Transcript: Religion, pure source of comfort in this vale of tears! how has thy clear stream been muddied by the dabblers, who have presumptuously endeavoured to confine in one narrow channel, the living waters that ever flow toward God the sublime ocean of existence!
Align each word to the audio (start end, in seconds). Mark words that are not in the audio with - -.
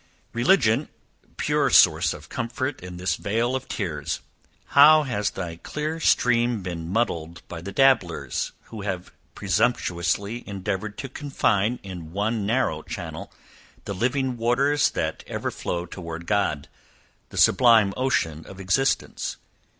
Religion, 0.33 0.89
pure 1.37 1.69
source 1.69 2.11
of 2.11 2.27
comfort 2.27 2.81
in 2.81 2.97
this 2.97 3.17
vale 3.17 3.55
of 3.55 3.67
tears! 3.67 4.19
how 4.69 5.03
has 5.03 5.29
thy 5.29 5.57
clear 5.57 5.99
stream 5.99 6.63
been 6.63 6.89
muddied 6.91 7.43
by 7.47 7.61
the 7.61 7.71
dabblers, 7.71 8.51
who 8.71 8.81
have 8.81 9.11
presumptuously 9.35 10.43
endeavoured 10.49 10.97
to 10.97 11.07
confine 11.07 11.79
in 11.83 12.11
one 12.13 12.47
narrow 12.47 12.81
channel, 12.81 13.31
the 13.85 13.93
living 13.93 14.37
waters 14.37 14.89
that 14.89 15.23
ever 15.27 15.51
flow 15.51 15.85
toward 15.85 16.25
God 16.25 16.67
the 17.29 17.37
sublime 17.37 17.93
ocean 17.95 18.43
of 18.47 18.59
existence! 18.59 19.37